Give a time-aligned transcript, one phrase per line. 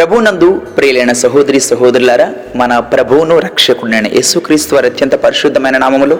[0.00, 6.18] ప్రభునందు ప్రియులైన సహోదరి సహోదరులారా మన ప్రభువును రక్షకుడైన యేసుక్రీస్తు వారి అత్యంత పరిశుద్ధమైన నామములు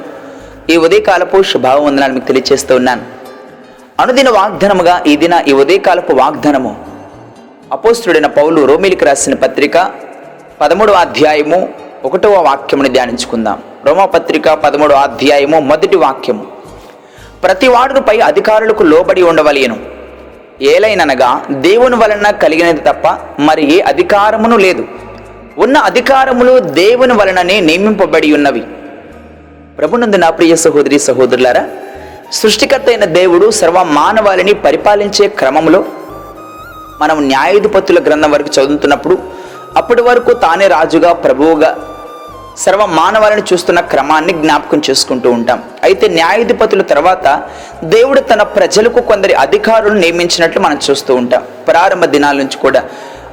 [0.70, 3.02] ఈ ఉదయకాలపు శుభావందనాలు మీకు తెలియజేస్తూ ఉన్నాను.
[4.00, 6.84] అనుదిన వాగ్దానముగా ఈ దిన ఈ ఉదయకాలపు వాగ్దానము
[7.72, 9.90] అపోస్తుడైన పౌలు రోమిలికి రాసిన పత్రిక
[10.60, 11.68] పదమూడవ అధ్యాయము
[12.04, 13.62] ఒకటవ వాక్యముని ధ్యానించుకుందాం.
[13.86, 16.46] రోమపత్రిక పదమూడవ అధ్యాయము మొదటి వాక్యము.
[17.42, 19.89] ప్రతి వాడుపై అధికారులకు లోబడి ఉండవలేను.
[20.62, 24.84] ఏలైననగా దేవుని వలన కలిగినది తప్ప మరి ఏ అధికారమును లేదు.
[25.58, 28.60] ఉన్న అధికారములు దేవుని వలననే నియమింపబడి ఉన్నవి.
[29.78, 31.68] ప్రభునందు నా ప్రియ సహోదరి సహోదరులారా
[32.32, 35.84] సృష్టికర్త అయిన దేవుడు సర్వ మానవాళిని పరిపాలించే క్రమంలో
[37.00, 39.18] మనం న్యాయాధిపతుల గ్రంథం వరకు చదువుతున్నప్పుడు
[39.76, 41.89] అప్పటి వరకు తానే రాజుగా ప్రభువుగా
[42.56, 45.58] సర్వ మానవాళిని చూస్తున్న క్రమాన్ని జ్ఞాపకం చేసుకుంటూ ఉంటాం.
[45.84, 47.26] అయితే న్యాయాధిపతుల తర్వాత
[47.84, 51.42] దేవుడు తన ప్రజలకు కొందరి అధికారులను నియమించినట్లు మనం చూస్తూ ఉంటాం.
[51.68, 52.82] ప్రారంభ దినాల నుంచి కూడా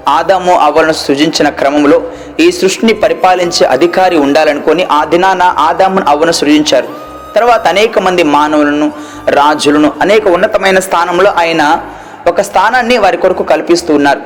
[0.08, 1.98] ఆదాము అవలను సృజించిన క్రమంలో
[2.40, 6.88] ఈ సృష్టిని పరిపాలించే అధికారి ఉండాలనుకొని ఆ దినాన ఆదామును అవ్వను సృజించారు.
[7.36, 8.92] తర్వాత అనేక మంది మానవులను
[9.40, 11.64] రాజులను అనేక ఉన్నతమైన స్థానంలో ఆయన
[12.28, 14.22] ఒక స్థానాన్ని వారి కొరకు కల్పిస్తూ ఉన్నారు.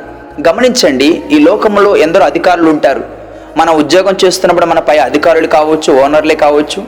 [0.48, 3.21] గమనించండి ఈ లోకంలో ఎందరో అధికారులు ఉంటారు.
[3.58, 6.82] మన ఉద్యోగం చేస్తున్నప్పుడు మన పై అధికారులు కావచ్చు ఓనర్లే కావచ్చు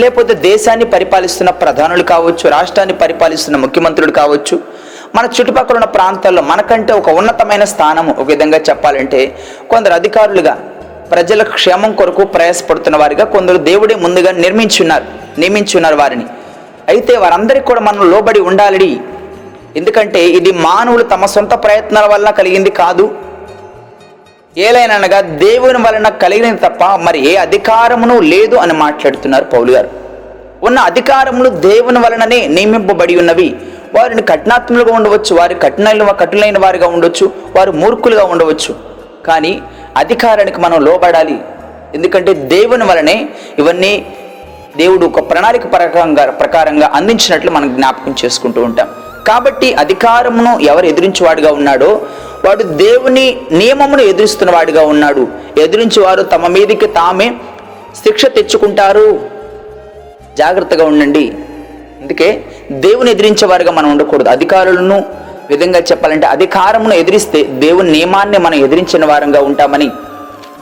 [0.00, 4.56] లేకపోతే దేశాన్ని పరిపాలిస్తున్న ప్రధానులు కావచ్చు రాష్ట్రాన్ని పరిపాలిస్తున్న ముఖ్యమంత్రులు కావచ్చు
[5.16, 9.20] మన చుట్టుపక్కల ఉన్న ప్రాంతాల్లో మనకంటే ఒక ఉన్నతమైన స్థానము ఒక విధంగా చెప్పాలంటే
[9.70, 10.54] కొందరు అధికారులుగా
[11.12, 15.06] ప్రజల క్షేమం కొరకు ప్రయాసపడుతున్న వారిగా కొందరు దేవుడే ముందుగా నిర్మించున్నారు
[15.40, 16.26] నియమించున్నారు వారిని.
[16.92, 18.92] అయితే వారందరికీ కూడా మనం లోబడి ఉండాలి
[19.78, 23.04] ఎందుకంటే ఇది మానవులు తమ సొంత ప్రయత్నాల వల్ల కలిగింది కాదు.
[24.58, 29.90] ఏలైనగా దేవుని వలన కలిగిన తప్ప మరి ఏ అధికారమును లేదు అని మాట్లాడుతున్నారు పౌలు గారు.
[30.62, 33.56] ఉన్న అధికారములు దేవుని వలననే నియమింపబడి ఉన్నవి.
[33.94, 38.74] వారిని కఠినాత్మలుగా ఉండవచ్చు వారి కఠిన కఠినైన వారిగా ఉండొచ్చు వారు మూర్ఖులుగా ఉండవచ్చు.
[39.26, 39.62] కానీ
[39.96, 41.38] అధికారానికి మనం లోబడాలి.
[41.94, 43.28] ఎందుకంటే దేవుని వలనే
[43.58, 44.06] ఇవన్నీ
[44.76, 48.88] దేవుడు ఒక ప్రణాళిక ప్రకారంగా ప్రకారంగా అందించినట్లు మనం జ్ఞాపకం చేసుకుంటూ ఉంటాం.
[49.26, 52.02] కాబట్టి అధికారమును ఎవరు ఎదిరించేవాడుగా ఉన్నాడో
[52.46, 55.28] వాడు దేవుని నియమమును ఎదురిస్తున్న వాడిగా ఉన్నాడు.
[55.58, 57.34] ఎదిరించి వారు తమ మీదికి తామే
[57.96, 59.20] శిక్ష తెచ్చుకుంటారు.
[60.38, 61.32] జాగ్రత్తగా ఉండండి.
[62.02, 64.28] అందుకే దేవుని ఎదిరించే వారిగా మనం ఉండకూడదు.
[64.28, 65.04] అధికారులను
[65.50, 69.90] విధంగా చెప్పాలంటే అధికారమును ఎదిరిస్తే దేవుని నియమాన్ని మనం ఎదిరించిన వారంగా ఉంటామని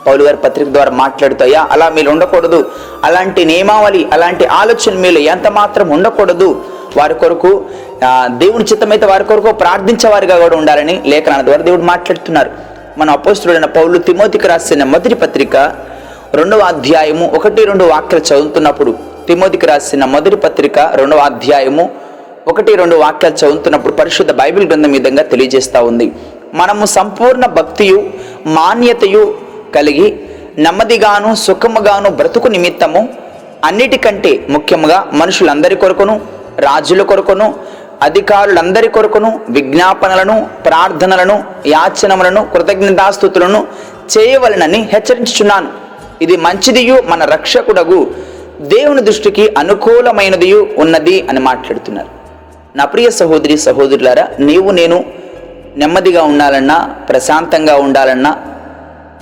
[0.06, 2.70] పౌలు గారి పత్రిక ద్వారా మాట్లాడుతాయా అలా మీరు ఉండకూడదు.
[3.04, 6.64] అలాంటి నియమావళి అలాంటి ఆలోచన మీరు ఎంత మాత్రం ఉండకూడదు.
[6.96, 7.64] వారి కొరకు
[8.40, 12.50] దేవుని చిత్తమైతే వారి కొరకు ప్రార్థించేవారిగా కూడా ఉండాలని లేఖనాల ద్వారా దేవుడు మాట్లాడుతున్నారు.
[12.98, 15.56] మన అపోస్తుడైన పౌలు తిమోతికి రాసిన మొదటి పత్రిక
[16.34, 18.94] రెండవ అధ్యాయము ఒకటి రెండు వాక్యాలు చదువుతున్నప్పుడు
[19.28, 21.90] తిమోతికి రాసిన మొదటి పత్రిక రెండవ అధ్యాయము
[22.48, 26.12] ఒకటి రెండు వాక్యాలు చదువుతున్నప్పుడు పరిశుద్ధ బైబిల్ గ్రంథం విధంగా తెలియజేస్తూ ఉంది.
[26.54, 28.10] మనము సంపూర్ణ భక్తియు
[28.46, 29.34] మాన్యతయు
[29.74, 30.20] కలిగి
[30.58, 33.08] నెమ్మదిగాను సుఖముగాను బ్రతుకు నిమిత్తము
[33.64, 36.20] అన్నిటికంటే ముఖ్యముగా మనుషులందరి కొరకును
[36.58, 37.54] రాజుల కొరకును
[38.02, 43.66] అధికారులందరి కొరకును విజ్ఞాపనలను ప్రార్థనలను యాచనములను కృతజ్ఞతాస్థుతులను
[44.12, 45.70] చేయవలనని హెచ్చరించుచున్నాను.
[46.22, 48.00] ఇది మంచిదియు మన రక్షకుడగు.
[48.74, 52.10] దేవుని దృష్టికి అనుకూలమైనదియు ఉన్నది అని మాట్లాడుతున్నారు.
[52.76, 55.04] నా ప్రియ సహోదరి సహోదరులారా నీవు నేను
[55.76, 56.78] నెమ్మదిగా ఉండాలన్నా
[57.08, 58.32] ప్రశాంతంగా ఉండాలన్నా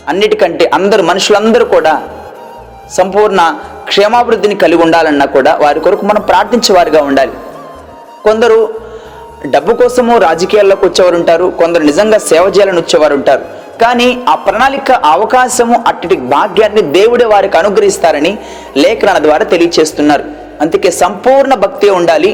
[0.09, 1.95] అన్నిటికంటే అందరు మనుషులందరూ కూడా
[2.91, 3.41] సంపూర్ణ
[3.89, 7.33] క్షేమాభివృద్ధిని కలిగి ఉండాలన్నా కూడా వారి కొరకు మనం ప్రార్థించేవారిగా ఉండాలి.
[8.27, 8.61] కొందరు
[9.55, 13.43] డబ్బు కోసము రాజకీయాల్లోకి వచ్చేవారు ఉంటారు కొందరు నిజంగా సేవ చేయాలని వచ్చేవారు ఉంటారు
[13.83, 18.33] కానీ ఆ ప్రణాళిక అవకాశము అట్టి భాగ్యాన్ని దేవుడే వారికి అనుగ్రహిస్తారని
[18.83, 20.25] లేఖనాల ద్వారా తెలియచేస్తున్నారు.
[20.63, 22.31] అందుకే సంపూర్ణ భక్తి ఉండాలి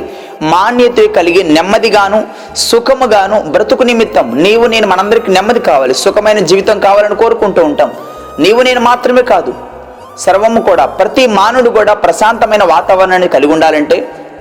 [0.53, 2.21] మాన్యత కలిగి నెమ్మదిగాను
[2.69, 4.27] సుఖముగాను బ్రతుకు నిమిత్తం.
[4.45, 7.91] నీవు నేను మనందరికీ నెమ్మది కావాలి సుఖమైన జీవితం కావాలని కోరుకుంటూ ఉంటాం.
[8.45, 9.53] నీవు నేను మాత్రమే కాదు
[10.25, 13.99] సర్వము కూడా ప్రతి మానవుడు కూడా ప్రశాంతమైన వాతావరణాన్ని కలిగి ఉండాలంటే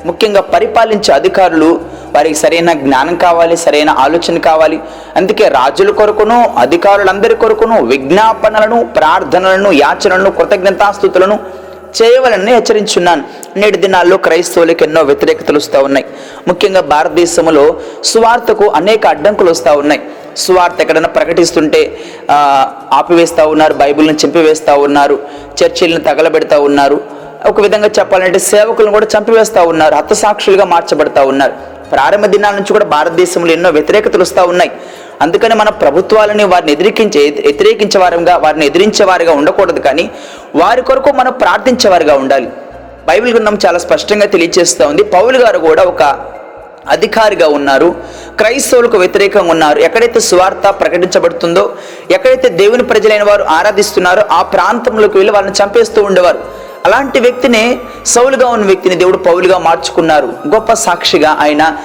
[0.08, 1.70] ముఖ్యంగా పరిపాలించే అధికారులు
[2.16, 4.78] వారికి సరైన జ్ఞానం కావాలి సరైన ఆలోచన కావాలి.
[5.20, 11.38] అందుకే రాజుల కొరకును అధికారులందరి కొరకును విజ్ఞాపనలను ప్రార్థనలను యాచనలను కృతజ్ఞతాస్థుతులను
[12.00, 13.24] చేయవలని హెచ్చరించున్నాను.
[13.62, 16.06] నేటి దినాల్లో క్రైస్తవులకు ఎన్నో వ్యతిరేకతలు వస్తూ ఉన్నాయి.
[16.50, 17.66] ముఖ్యంగా భారతదేశంలో
[18.12, 20.02] సువార్తకు అనేక అడ్డంకులు వస్తూ ఉన్నాయి.
[20.44, 21.82] సువార్త ఎక్కడైనా ప్రకటిస్తుంటే
[23.00, 25.18] ఆపివేస్తూ ఉన్నారు బైబిల్ని చింపివేస్తూ ఉన్నారు
[25.60, 27.00] చర్చిలను తగలబెడతా ఉన్నారు.
[27.50, 31.54] ఒక విధంగా చెప్పాలంటే సేవకులను కూడా చంపివేస్తూ ఉన్నారు హతసాక్షులుగా మార్చబడతా ఉన్నారు.
[31.94, 34.72] ప్రారంభ దినాల నుంచి కూడా భారతదేశంలో ఎన్నో వ్యతిరేకతలు వస్తూ ఉన్నాయి.
[35.22, 40.06] అందుకని మన ప్రభుత్వాలని వారిని ఎదిరికించే వ్యతిరేకించే వారంగా వారిని ఎదిరించే వారిగా ఉండకూడదు కానీ
[40.62, 42.48] వారి కొరకు మనం ప్రార్థించేవారిగా ఉండాలి.
[43.10, 45.04] బైబిల్ గ్రంథం చాలా స్పష్టంగా తెలియజేస్తూ ఉంది.
[45.16, 46.04] పౌలు గారు కూడా ఒక
[46.96, 47.90] అధికారిగా ఉన్నారు.
[48.40, 49.80] క్రైస్తవులకు వ్యతిరేకంగా ఉన్నారు.
[49.88, 51.64] ఎక్కడైతే సువార్త ప్రకటించబడుతుందో
[52.16, 56.42] ఎక్కడైతే దేవుని ప్రజలైన వారు ఆరాధిస్తున్నారో ఆ ప్రాంతంలోకి వెళ్ళి వాళ్ళని చంపేస్తూ ఉండేవారు.
[56.86, 60.26] అలాంటి వ్యక్తినే సౌలుగా ఉన్న వ్యక్తిని దేవుడు పౌలుగా మార్చుకున్నారు.
[60.26, 61.78] గొప్ప సాక్షిగా ఆయన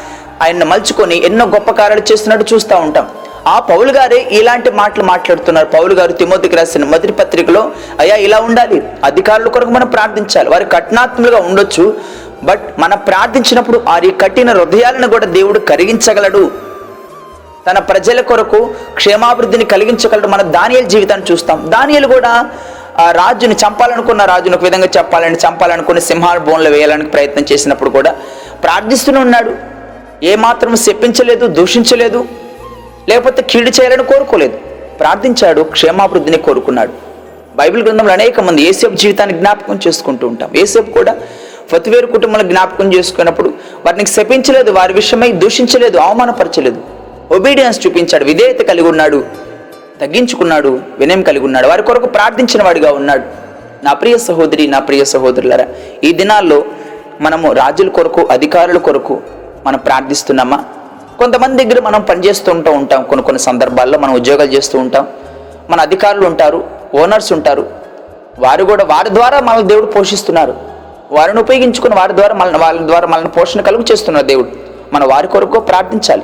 [0.42, 3.08] ఆయన మలుచుకొని ఎన్నో గొప్ప కార్యాలు చేస్తున్నట్టు చూస్తూ ఉంటాం.
[3.46, 5.66] ఆ పౌలు గారే ఇలాంటి మాటలు మాట్లాడుతున్నారు.
[5.66, 7.70] పౌలు గారు తిమోతికి రాసిన మొదటి పత్రికలో
[8.00, 8.82] అయ్యా ఇలా ఉండాలి.
[9.04, 10.48] అధికారుల కొరకు మనం ప్రార్థించాలి.
[10.48, 12.00] వారి కఠినాత్మలుగా ఉండొచ్చు.
[12.44, 16.50] బట్ మనం ప్రార్థించినప్పుడు వారి కఠిన హృదయాలను కూడా దేవుడు కరిగించగలడు.
[17.70, 20.26] తన ప్రజల కొరకు క్షేమాభివృద్ధిని కలిగించగలడు.
[20.26, 21.64] మన దానియల జీవితాన్ని చూస్తాం.
[21.68, 22.50] దానియలు కూడా
[23.18, 28.12] రాజుని చంపాలనుకున్న రాజుని ఒక విధంగా చెప్పాలని చంపాలనుకుని సింహాల బోన్లో వేయాలని ప్రయత్నం చేసినప్పుడు కూడా
[28.64, 29.52] ప్రార్థిస్తూనే ఉన్నాడు.
[30.22, 32.26] ఏమాత్రం శప్పించలేదు దూషించలేదు
[33.08, 34.58] లేకపోతే కీడు చేయాలని కోరుకోలేదు.
[35.00, 36.92] ప్రార్థించాడు క్షేమాభివృద్ధిని కోరుకున్నాడు.
[37.56, 40.50] బైబిల్ గ్రంథంలో అనేక మంది ఏసేపు జీవితాన్ని జ్ఞాపకం చేసుకుంటూ ఉంటాం.
[40.56, 41.16] ఏసేపు కూడా
[41.72, 43.54] ఫతివేరు కుటుంబాలను జ్ఞాపకం చేసుకున్నప్పుడు
[43.86, 46.80] వారిని శపించలేదు వారి విషయమై దూషించలేదు అవమానపరచలేదు.
[47.34, 49.24] ఒబీడియన్స్ చూపించాడు విధేయత కలిగి ఉన్నాడు.
[50.00, 53.22] తగ్గించుకున్నాడు వినయం కలిగి ఉన్నాడు వారి కొరకు ప్రార్థించిన వాడిగా ఉన్నాడు.
[53.84, 55.66] నా ప్రియ సహోదరి నా ప్రియ సహోదరులరా
[56.04, 56.64] ఈ దినాల్లో
[57.20, 59.20] మనము రాజుల కొరకు అధికారుల కొరకు
[59.66, 60.64] మనం ప్రార్థిస్తున్నామా?
[61.18, 65.06] కొంతమంది దగ్గర మనం పనిచేస్తూ ఉంటూ ఉంటాం కొన్ని కొన్ని సందర్భాల్లో మనం ఉద్యోగాలు చేస్తూ ఉంటాం.
[65.70, 66.64] మన అధికారులు ఉంటారు
[66.94, 67.70] ఓనర్స్ ఉంటారు.
[68.38, 70.54] వారు కూడా వారి ద్వారా మనల్ని దేవుడు పోషిస్తున్నారు.
[71.12, 74.48] వారిని ఉపయోగించుకుని వారి ద్వారా మన వాళ్ళ ద్వారా మనల్ని పోషణ కలుగు చేస్తున్నారు దేవుడు.
[74.92, 76.22] మన వారి కొరకు ప్రార్థించాలి.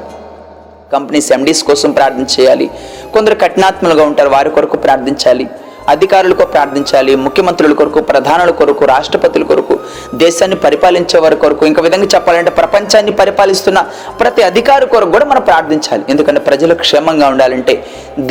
[0.92, 2.66] కంపెనీస్ ఎండీస్ కోసం ప్రార్థన చేయాలి.
[3.14, 5.46] కొందరు కఠినాత్మలుగా ఉంటారు వారి కొరకు ప్రార్థించాలి.
[5.92, 9.74] అధికారులకు ప్రార్థించాలి ముఖ్యమంత్రుల కొరకు ప్రధానుల కొరకు రాష్ట్రపతుల కొరకు
[10.14, 13.80] దేశాన్ని పరిపాలించే వారి కొరకు ఇంకా విధంగా చెప్పాలంటే ప్రపంచాన్ని పరిపాలిస్తున్న
[14.20, 16.04] ప్రతి అధికారి కొరకు కూడా మనం ప్రార్థించాలి.
[16.08, 17.74] ఎందుకంటే ప్రజలు క్షేమంగా ఉండాలంటే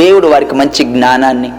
[0.02, 1.52] దేవుడు వారికి మంచి జ్ఞానాన్ని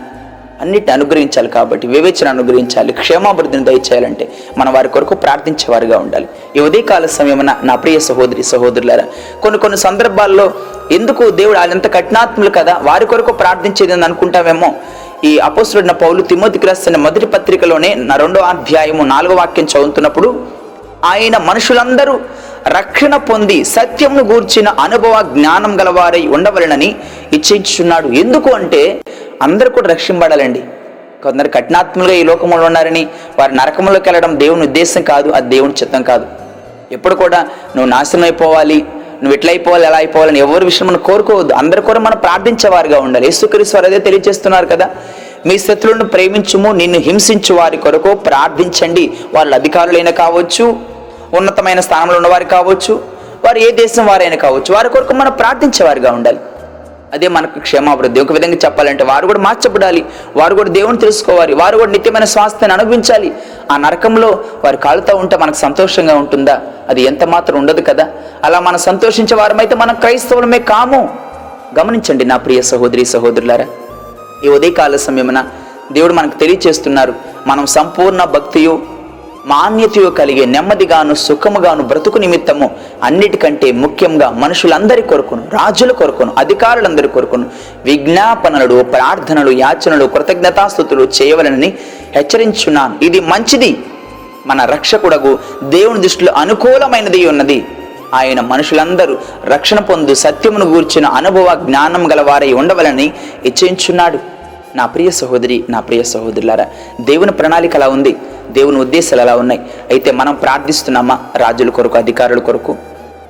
[0.63, 4.25] అన్నిటిని అనుగ్రహించాలి కాబట్టి వివేచన అనుగ్రహించాలి క్షేమాభివృద్ధిని దయచేయాలంటే
[4.59, 6.27] మన వారి కొరకు ప్రార్థించేవారుగా ఉండాలి.
[6.57, 9.05] ఈ ఉదయకాల సమయమున నా ప్రియ సహోదరి సహోదరులారా
[9.43, 10.47] కొన్ని కొన్ని సందర్భాల్లో
[10.93, 14.69] ఎందుకు దేవుడు వాళ్ళంత కఠినాత్ములు కదా వారి కొరకు ప్రార్థించేది అని అనుకుంటామేమో
[15.25, 20.29] ఈ అపోసుడిన పౌలు తిమ్మతికి రాసిన మొదటి పత్రికలోనే నా రెండో అధ్యాయము నాలుగో వాక్యం చదువుతున్నప్పుడు
[21.05, 22.15] ఆయన మనుషులందరూ
[22.67, 26.97] రక్షణ పొంది సత్యమును గూర్చిన అనుభవ జ్ఞానం గలవారై ఉండవలనని
[27.33, 29.03] ఇచ్చించున్నాడు ఎందుకు అంటే
[29.43, 30.63] అందరూ కూడా రక్షింపడాలండి
[31.23, 36.27] కొందరు కఠినాత్ములుగా ఈ లోకంలో ఉన్నారని వారి నరకంలోకి వెళ్ళడం దేవుని ఉద్దేశం కాదు అది దేవుని చిత్తం కాదు.
[36.93, 37.41] ఎప్పుడు కూడా
[37.77, 38.79] నువ్వు నాశనం అయిపోవాలి
[39.23, 41.53] నువ్వు ఎట్లా అయిపోవాలి ఎలా అయిపోవాలని ఎవరి విషయం మనం కోరుకోవద్దు.
[41.53, 43.27] అందరు కూడా మనం ప్రార్థించేవారుగా ఉండాలి.
[43.27, 44.91] యేసుక్రీస్తు అదే తెలియజేస్తున్నారు కదా
[45.47, 49.13] మీ శత్రువులను ప్రేమించుము నిన్ను హింసించు వారి కొరకు ప్రార్థించండి.
[49.35, 50.92] వాళ్ళ అధికారులైనా కావచ్చు
[51.35, 53.05] ఉన్నతమైన స్థానంలో ఉన్నవారు కావచ్చు
[53.45, 56.41] వారు ఏ దేశం వారైనా కావచ్చు వారి కొరకు మనం ప్రార్థించేవారుగా ఉండాలి.
[57.13, 58.21] అదే మనకు క్షేమాభివృద్ధి.
[58.21, 60.05] ఒక విధంగా చెప్పాలంటే వారు కూడా మార్చబడాలి.
[60.37, 61.55] వారు కూడా దేవుని తెలుసుకోవాలి.
[61.55, 63.35] వారు కూడా నిత్యమైన స్వాస్థ్యాన్ని అనుభవించాలి.
[63.73, 66.61] ఆ నరకంలో వారు కాలుతూ ఉంటే మనకు సంతోషంగా ఉంటుందా?
[66.89, 68.09] అది ఎంత మాత్రం ఉండదు కదా?
[68.45, 71.17] అలా మనం సంతోషించే వారమైతే మనం క్రైస్తవులమే కాము.
[71.79, 73.67] గమనించండి నా ప్రియ సహోదరి సహోదరులారా.
[74.45, 75.45] ఈ ఉదయకాల సమయమున
[75.93, 77.15] దేవుడు మనకు తెలియచేస్తున్నారు.
[77.47, 78.83] మనం సంపూర్ణ భక్తియు
[79.47, 82.71] మాన్యతయు కలిగే నెమ్మదిగాను సుఖముగాను బ్రతుకు నిమిత్తము
[83.03, 87.47] అన్నిటికంటే ముఖ్యంగా మనుషులందరి కొరకును రాజుల కొరకును అధికారులందరి కొరకును
[87.85, 91.73] విజ్ఞాపనలు ప్రార్థనలు యాచనలు కృతజ్ఞతాస్థుతులు చేయవలనని
[92.17, 93.05] హెచ్చరించున్నాను.
[93.05, 93.79] ఇది మంచిది.
[94.47, 97.65] మన రక్షకుడగు దేవుని దృష్టిలో అనుకూలమైనది ఉన్నది.
[98.15, 103.13] ఆయన మనుషులందరూ రక్షణ పొందు సత్యమును గూర్చిన అనుభవ జ్ఞానం గలవారై ఉండవలని
[103.45, 104.19] ఇచ్చించున్నాడు
[104.77, 106.67] నా ప్రియ సహోదరి నా ప్రియ సహోదరులారా
[107.01, 108.17] దేవుని ప్రణాళిక అలా ఉంది.
[108.51, 109.61] దేవుని ఉద్దేశాలు అలా ఉన్నాయి.
[109.91, 111.19] అయితే మనం ప్రార్థిస్తున్నామా?
[111.37, 112.77] రాజుల కొరకు అధికారుల కొరకు?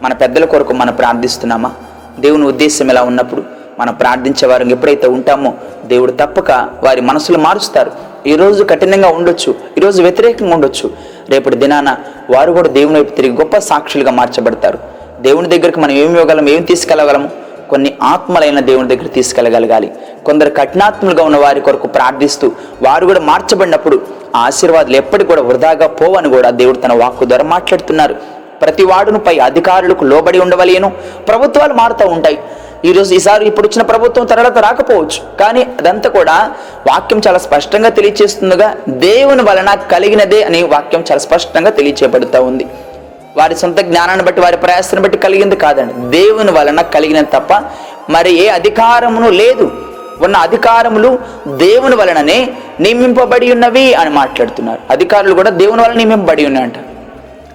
[0.02, 1.72] మన పెద్దల కొరకు మనం ప్రార్థిస్తున్నామా?
[2.20, 3.42] దేవుని ఉద్దేశం ఎలా ఉన్నప్పుడు
[3.80, 5.54] మనం ప్రార్థించే వారు ఎప్పుడైతే ఉంటామో
[5.84, 6.50] దేవుడు తప్పక
[6.84, 7.92] వారి మనసులు మారుస్తారు.
[8.26, 10.90] ఈరోజు కఠినంగా ఉండొచ్చు ఈరోజు వ్యతిరేకంగా ఉండొచ్చు.
[11.28, 11.96] రేపటి దినాన
[12.30, 14.78] వారు కూడా దేవుని వైపు తిరిగి గొప్ప సాక్షులుగా మార్చబడతారు.
[15.20, 17.30] దేవుని దగ్గరికి మనం ఏమి ఇవ్వగలం ఏం తీసుకెళ్ళగలము?
[17.70, 19.92] కొన్ని ఆత్మలైన దేవుని దగ్గర తీసుకెళ్ళగలగాలి.
[20.26, 22.52] కొందరు కఠినాత్ములుగా ఉన్న వారి కొరకు ప్రార్థిస్తూ
[22.82, 24.02] వారు కూడా మార్చబడినప్పుడు
[24.36, 28.16] ఆశీర్వాదాలు ఎప్పటికి కూడా వృధాగా పోవని కూడా దేవుడు తన వాక్కు ద్వారా మాట్లాడుతున్నారు.
[28.62, 30.92] ప్రతి వాడును పై అధికారులకు లోబడి ఉండవలేను.
[31.28, 32.38] ప్రభుత్వాలు మారుతూ ఉంటాయి.
[32.84, 35.36] ఈరోజు ఈసారి ఇప్పుడు వచ్చిన ప్రభుత్వం తర్వాత రాకపోవచ్చు.
[35.40, 36.50] కానీ అదంతా కూడా
[36.90, 38.76] వాక్యం చాలా స్పష్టంగా తెలియచేస్తుందిగా.
[38.88, 42.66] దేవుని వలన కలిగినదే అని వాక్యం చాలా స్పష్టంగా తెలియచేయబడుతూ ఉంది.
[43.36, 46.18] వారి సొంత జ్ఞానాన్ని బట్టి వారి ప్రయాసాన్ని బట్టి కలిగింది కాదండి.
[46.18, 47.62] దేవుని వలన కలిగినది తప్ప
[48.10, 49.91] మరి ఏ అధికారమును లేదు.
[50.24, 52.48] ఉన్న అధికారములు దేవుని వలననే
[52.80, 54.78] నియమింపబడి ఉన్నవి అని మాట్లాడుతున్నారు.
[54.90, 56.72] అధికారులు కూడా దేవుని వలన నియమింపబడి ఉన్నాయంట.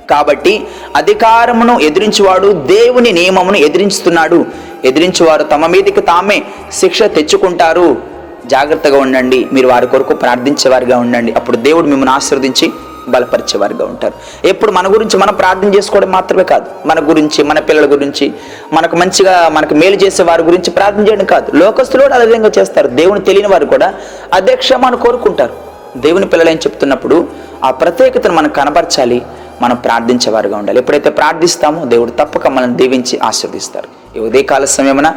[0.09, 4.45] కాబట్టి అధికారమును ఎదిరించేవాడు దేవుని నియమమును ఎదిరించుతున్నాడు.
[4.85, 6.43] ఎదిరించేవారు తమ మీదకి తామే
[6.73, 7.97] శిక్ష తెచ్చుకుంటారు.
[8.45, 9.47] జాగ్రత్తగా ఉండండి.
[9.53, 11.33] మీరు వారి కొరకు ప్రార్థించేవారిగా ఉండండి.
[11.33, 12.71] అప్పుడు దేవుడు మిమ్మల్ని ఆశీర్వదించి
[13.07, 14.47] బలపరిచేవారుగా ఉంటారు.
[14.47, 16.65] ఎప్పుడు మన గురించి మనం ప్రార్థన చేసుకోవడం మాత్రమే కాదు.
[16.85, 18.33] మన గురించి మన పిల్లల గురించి
[18.73, 21.51] మనకు మంచిగా మనకు మేలు చేసే వారి గురించి ప్రార్థన చేయడం కాదు.
[21.55, 22.87] లోకస్తులు కూడా అదే విధంగా చేస్తారు.
[22.87, 23.93] దేవుని తెలియని వారు కూడా
[24.33, 25.53] అదే క్షేమాన్ని కోరుకుంటారు.
[25.97, 27.27] దేవుని పిల్లలు చెప్తున్నప్పుడు
[27.63, 29.21] ఆ ప్రత్యేకతను మనం కనపరచాలి.
[29.61, 30.79] మనం ప్రార్థించేవారుగా ఉండాలి.
[30.79, 35.13] ఎప్పుడైతే ప్రార్థిస్తామో దేవుడు తప్పక మనల్ని దీవించి ఆశీర్దిస్తారు ఈ ఉదయకాల సమయమున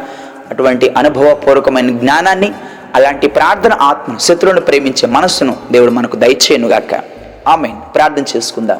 [0.51, 2.51] అటువంటి అనుభవపూర్వకమైన జ్ఞానాన్ని
[2.95, 7.20] అలాంటి ప్రార్థన ఆత్మ శత్రువును ప్రేమించే మనస్సును దేవుడు మనకు దయచేయనుగాక.
[7.53, 8.79] ఆమె ప్రార్థన చేసుకుందాం.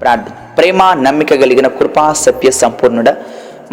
[0.00, 3.10] ప్రార్థన ప్రేమ నమ్మిక కలిగిన కృపా సత్య సంపూర్ణుడ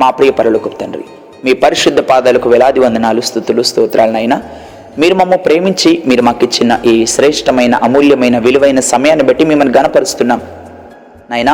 [0.02, 1.04] మా ప్రియ పరులకు తండ్రి.
[1.46, 4.38] మీ పరిశుద్ధ పాదాలకు వేలాది వందనాలు స్థుతులు స్తోత్రాలనైనా
[5.02, 10.42] మీరు మమ్మ ప్రేమించి మీరు మాకు ఇచ్చిన ఈ శ్రేష్టమైన అమూల్యమైన విలువైన సమయాన్ని బట్టి మిమ్మల్ని గనపరుస్తున్నాం
[11.32, 11.54] నైనా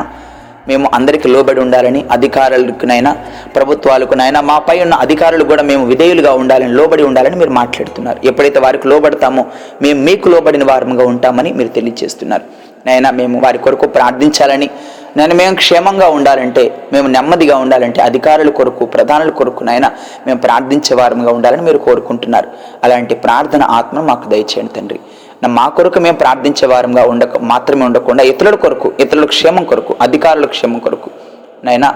[0.69, 3.11] మేము అందరికి లోబడి ఉండాలని అధికారులకునైనా
[3.55, 8.19] ప్రభుత్వాలకునైనా మాపై ఉన్న అధికారులు కూడా మేము విధేయులుగా ఉండాలని లోబడి ఉండాలని మీరు మాట్లాడుతున్నారు.
[8.29, 9.45] ఎప్పుడైతే వారికి లోబడతామో
[9.81, 12.45] మేము మీకు లోబడిన వారముగా ఉంటామని మీరు తెలియజేస్తున్నారు.
[12.87, 14.69] నైనా మేము వారి కొరకు ప్రార్థించాలని
[15.17, 16.63] నేను మేము క్షేమంగా ఉండాలంటే
[16.93, 19.89] మేము నెమ్మదిగా ఉండాలంటే అధికారుల కొరకు ప్రధానుల కొరకు నైనా
[20.25, 22.49] మేము ప్రార్థించే వారముగా ఉండాలని మీరు కోరుకుంటున్నారు.
[22.85, 24.99] అలాంటి ప్రార్థన ఆత్మ మాకు దయచేయండి తండ్రి.
[25.57, 30.79] మా కొరకు మేము ప్రార్థించే వారంగా ఉండక మాత్రమే ఉండకుండా ఇతరుల కొరకు ఇతరుల క్షేమం కొరకు అధికారుల క్షేమం
[30.85, 31.09] కొరకు
[31.67, 31.89] నైనా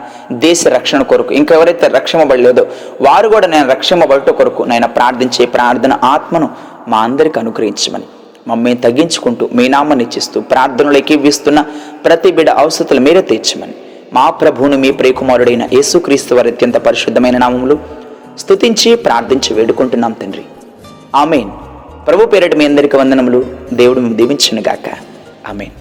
[0.46, 2.64] దేశ రక్షణ కొరకు ఇంకా ఎవరైతే రక్షింపబడలేదో
[3.08, 6.50] వారు కూడా నేను రక్షింపబడట కొరకు నైనా ప్రార్థించే ప్రార్థన ఆత్మను
[6.88, 8.08] మా అందరికి అనుగ్రహించమని.
[8.48, 11.66] మమ్మల్ని తగ్గించుకుంటూ మీ నామని ఇచ్చిస్తూ ప్రార్థనలకి ఇవ్విస్తున్న
[12.06, 13.74] ప్రతి బిడ అవసరతలు మీరే తీర్చమని.
[14.14, 17.80] మా ప్రభువును మీ ప్రియకుమారుడైన యేసుక్రీస్తు వారి అత్యంత పరిశుద్ధమైన నామములు
[18.40, 20.44] స్తుతించి ప్రార్థించి వేడుకుంటున్నాం తండ్రి.
[21.16, 21.50] ఆమెన్.
[22.08, 23.46] ప్రభు పేరటి మీ అందరికీ వందనములు.
[23.74, 24.90] దేవుడు దీవించును గాక
[25.50, 25.81] ఆమెన్.